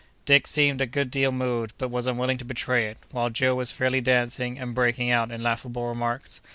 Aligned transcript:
Dick 0.25 0.47
seemed 0.47 0.81
a 0.81 0.87
good 0.87 1.11
deal 1.11 1.31
moved, 1.31 1.75
but 1.77 1.89
was 1.91 2.07
unwilling 2.07 2.39
to 2.39 2.43
betray 2.43 2.87
it; 2.87 2.97
while 3.11 3.29
Joe 3.29 3.53
was 3.53 3.71
fairly 3.71 4.01
dancing 4.01 4.57
and 4.57 4.73
breaking 4.73 5.11
out 5.11 5.29
in 5.29 5.43
laughable 5.43 5.87
remarks. 5.87 6.41